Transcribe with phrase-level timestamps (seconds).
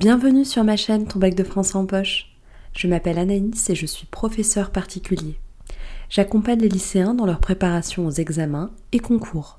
[0.00, 2.34] Bienvenue sur ma chaîne Ton bac de français en poche.
[2.72, 5.38] Je m'appelle Anaïs et je suis professeur particulier.
[6.08, 9.58] J'accompagne les lycéens dans leur préparation aux examens et concours.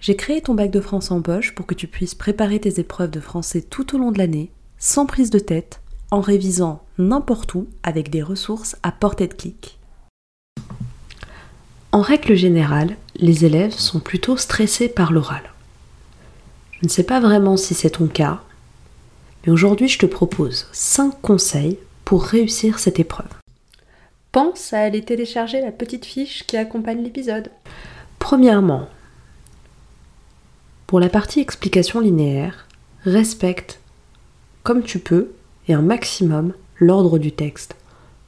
[0.00, 3.10] J'ai créé ton bac de français en poche pour que tu puisses préparer tes épreuves
[3.10, 7.66] de français tout au long de l'année, sans prise de tête, en révisant n'importe où
[7.82, 9.78] avec des ressources à portée de clic.
[11.92, 15.42] En règle générale, les élèves sont plutôt stressés par l'oral.
[16.72, 18.40] Je ne sais pas vraiment si c'est ton cas,
[19.44, 23.28] mais aujourd'hui je te propose 5 conseils pour réussir cette épreuve.
[24.32, 27.50] Pense à aller télécharger la petite fiche qui accompagne l'épisode.
[28.18, 28.88] Premièrement,
[30.86, 32.66] pour la partie explication linéaire,
[33.04, 33.80] respecte
[34.62, 35.32] comme tu peux
[35.68, 37.76] et un maximum l'ordre du texte.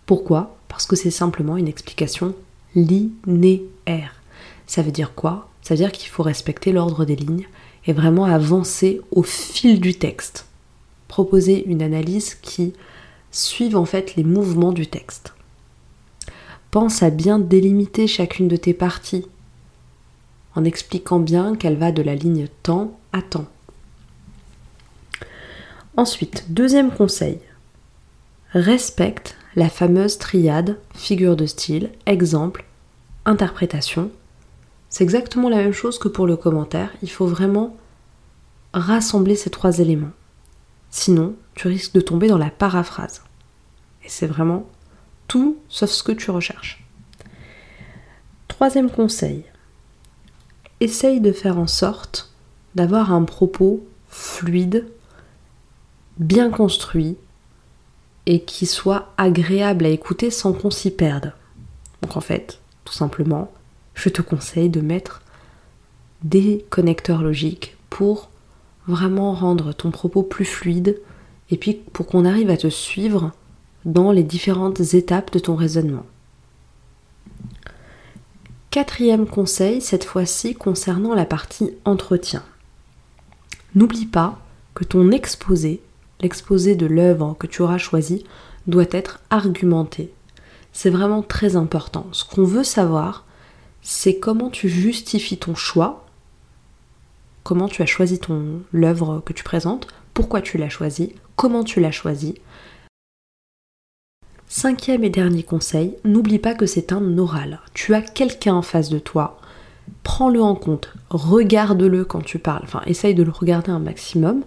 [0.07, 0.57] Pourquoi?
[0.69, 2.35] Parce que c'est simplement une explication
[2.75, 4.23] linéaire.
[4.67, 5.49] Ça veut dire quoi?
[5.63, 7.47] Ça veut dire qu'il faut respecter l'ordre des lignes
[7.87, 10.46] et vraiment avancer au fil du texte.
[11.09, 12.73] Proposer une analyse qui
[13.31, 15.35] suive en fait les mouvements du texte.
[16.71, 19.27] Pense à bien délimiter chacune de tes parties
[20.55, 23.47] en expliquant bien qu'elle va de la ligne temps à temps.
[25.97, 27.39] Ensuite, deuxième conseil,
[28.53, 32.65] respecte la fameuse triade figure de style, exemple,
[33.25, 34.11] interprétation.
[34.89, 37.77] C'est exactement la même chose que pour le commentaire, il faut vraiment
[38.73, 40.13] rassembler ces trois éléments.
[40.91, 43.23] Sinon, tu risques de tomber dans la paraphrase.
[44.05, 44.67] Et c'est vraiment
[45.29, 46.85] tout sauf ce que tu recherches.
[48.49, 49.45] Troisième conseil,
[50.81, 52.33] essaye de faire en sorte
[52.75, 54.87] d'avoir un propos fluide,
[56.19, 57.17] bien construit
[58.27, 61.33] et qui soit agréable à écouter sans qu'on s'y perde.
[62.03, 63.51] Donc en fait, tout simplement,
[63.95, 65.23] je te conseille de mettre
[66.23, 68.31] des connecteurs logiques pour
[68.87, 71.01] vraiment rendre ton propos plus fluide
[71.51, 73.33] et puis pour qu'on arrive à te suivre
[73.85, 76.05] dans les différentes étapes de ton raisonnement.
[78.71, 82.43] Quatrième conseil, cette fois-ci concernant la partie entretien.
[83.75, 84.39] N'oublie pas
[84.75, 85.81] que ton exposé,
[86.21, 88.25] l'exposé de l'œuvre que tu auras choisi,
[88.67, 90.13] doit être argumenté.
[90.73, 92.07] C'est vraiment très important.
[92.13, 93.25] Ce qu'on veut savoir,
[93.83, 96.06] c'est comment tu justifies ton choix,
[97.47, 101.79] comment tu as choisi ton l'œuvre que tu présentes, pourquoi tu l'as choisi, comment tu
[101.79, 102.35] l'as choisi,
[104.49, 107.61] Cinquième et dernier conseil, n'oublie pas que c'est un oral.
[107.73, 109.41] Tu as quelqu'un en face de toi.
[110.03, 114.43] Prends-le en compte, regarde-le quand tu parles, enfin essaye de le regarder un maximum.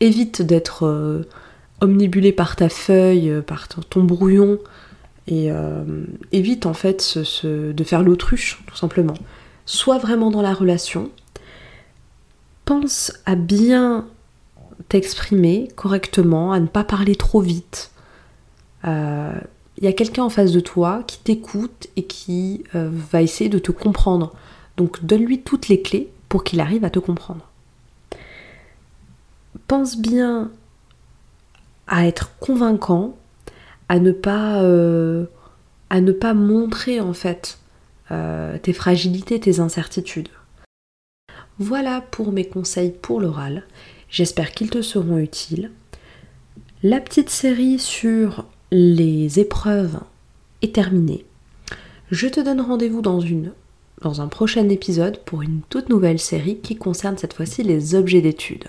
[0.00, 1.28] Évite d'être euh,
[1.82, 4.58] omnibulé par ta feuille, euh, par ton, brouillon,
[5.26, 9.14] et euh, évite en fait de faire l'autruche, tout simplement.
[9.66, 11.10] Sois vraiment dans la relation.
[12.70, 14.06] Pense à bien
[14.88, 17.90] t'exprimer correctement, à ne pas parler trop vite,
[18.84, 19.32] il euh,
[19.80, 23.58] y a quelqu'un en face de toi qui t'écoute et qui euh, va essayer de
[23.58, 24.32] te comprendre.
[24.76, 27.44] Donc donne-lui toutes les clés pour qu'il arrive à te comprendre.
[29.66, 30.52] Pense bien
[31.88, 33.16] à être convaincant,
[33.88, 35.24] à ne pas, euh,
[35.90, 37.58] à ne pas montrer en fait
[38.62, 40.28] tes fragilités, tes incertitudes.
[41.60, 43.64] Voilà pour mes conseils pour l'oral.
[44.08, 45.70] J'espère qu'ils te seront utiles.
[46.82, 50.00] La petite série sur les épreuves
[50.62, 51.26] est terminée.
[52.10, 53.52] Je te donne rendez-vous dans une
[54.00, 58.22] dans un prochain épisode pour une toute nouvelle série qui concerne cette fois-ci les objets
[58.22, 58.68] d'étude.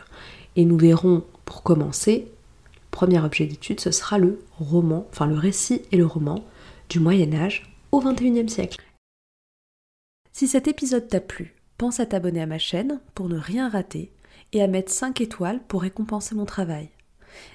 [0.58, 2.28] Et nous verrons pour commencer,
[2.76, 6.44] le premier objet d'étude, ce sera le roman, enfin le récit et le roman
[6.90, 8.82] du Moyen Âge au XXIe siècle.
[10.34, 14.12] Si cet épisode t'a plu, pense à t'abonner à ma chaîne pour ne rien rater
[14.54, 16.92] et à mettre 5 étoiles pour récompenser mon travail.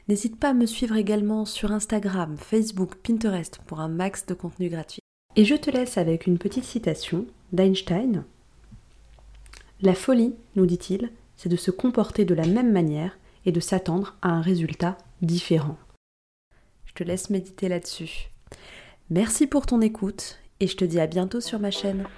[0.09, 4.68] N'hésite pas à me suivre également sur Instagram, Facebook, Pinterest pour un max de contenu
[4.68, 4.98] gratuit.
[5.36, 8.24] Et je te laisse avec une petite citation d'Einstein.
[9.80, 14.16] La folie, nous dit-il, c'est de se comporter de la même manière et de s'attendre
[14.22, 15.78] à un résultat différent.
[16.86, 18.33] Je te laisse méditer là-dessus.
[19.09, 22.09] Merci pour ton écoute et je te dis à bientôt sur ma chaîne.